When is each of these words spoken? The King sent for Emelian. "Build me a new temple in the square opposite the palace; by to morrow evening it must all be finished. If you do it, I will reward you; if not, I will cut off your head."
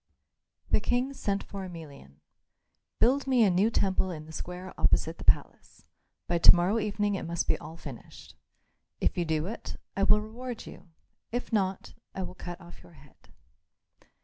The 0.71 0.79
King 0.79 1.13
sent 1.13 1.43
for 1.43 1.63
Emelian. 1.63 2.21
"Build 2.97 3.27
me 3.27 3.43
a 3.43 3.51
new 3.51 3.69
temple 3.69 4.09
in 4.09 4.25
the 4.25 4.31
square 4.31 4.73
opposite 4.75 5.19
the 5.19 5.23
palace; 5.23 5.85
by 6.25 6.39
to 6.39 6.55
morrow 6.55 6.79
evening 6.79 7.13
it 7.13 7.21
must 7.21 7.51
all 7.61 7.75
be 7.75 7.81
finished. 7.83 8.35
If 8.99 9.15
you 9.15 9.25
do 9.25 9.45
it, 9.45 9.75
I 9.95 10.01
will 10.01 10.19
reward 10.19 10.65
you; 10.65 10.89
if 11.31 11.53
not, 11.53 11.93
I 12.15 12.23
will 12.23 12.33
cut 12.33 12.59
off 12.59 12.81
your 12.81 12.93
head." 12.93 13.29